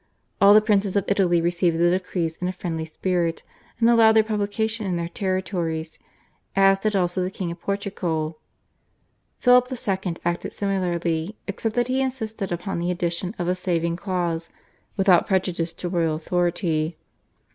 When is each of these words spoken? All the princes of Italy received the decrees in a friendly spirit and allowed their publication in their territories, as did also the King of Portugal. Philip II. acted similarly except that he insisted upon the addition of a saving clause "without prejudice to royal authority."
All 0.41 0.55
the 0.55 0.61
princes 0.61 0.95
of 0.95 1.05
Italy 1.07 1.41
received 1.41 1.77
the 1.77 1.91
decrees 1.91 2.35
in 2.37 2.47
a 2.47 2.51
friendly 2.51 2.85
spirit 2.85 3.43
and 3.79 3.87
allowed 3.87 4.13
their 4.13 4.23
publication 4.23 4.87
in 4.87 4.95
their 4.95 5.07
territories, 5.09 5.99
as 6.55 6.79
did 6.79 6.95
also 6.95 7.21
the 7.21 7.29
King 7.29 7.51
of 7.51 7.61
Portugal. 7.61 8.39
Philip 9.37 9.67
II. 9.71 10.15
acted 10.25 10.53
similarly 10.53 11.37
except 11.45 11.75
that 11.75 11.87
he 11.87 12.01
insisted 12.01 12.51
upon 12.51 12.79
the 12.79 12.89
addition 12.89 13.35
of 13.37 13.47
a 13.47 13.53
saving 13.53 13.95
clause 13.95 14.49
"without 14.97 15.27
prejudice 15.27 15.71
to 15.73 15.87
royal 15.87 16.15
authority." 16.15 16.97